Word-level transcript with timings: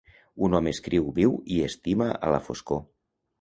Un 0.45 0.55
home 0.59 0.71
escriu, 0.75 1.05
viu 1.17 1.35
i 1.57 1.59
estima 1.67 2.09
a 2.15 2.33
la 2.37 2.41
foscor. 2.49 2.83